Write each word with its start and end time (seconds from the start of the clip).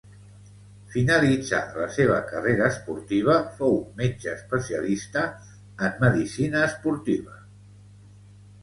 Finalitzada 0.93 1.75
la 1.81 1.89
seva 1.97 2.15
carrera 2.31 2.69
esportiva 2.77 3.35
fou 3.61 3.77
metge 4.01 4.35
especialista 4.39 5.29
en 5.91 6.03
medicina 6.09 6.67
esportiva. 6.73 7.41